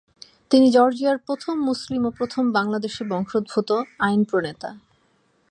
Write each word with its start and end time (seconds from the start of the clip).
তিনি 0.51 0.67
জর্জিয়ার 0.71 1.17
প্রথম 1.17 1.55
মুসলিম 1.61 2.01
ও 2.05 2.11
প্রথম 2.11 2.43
বাংলাদেশি 2.51 3.03
বংশোদ্ভূত 3.03 3.69
আইন 3.99 4.21
প্রণেতা। 4.23 4.69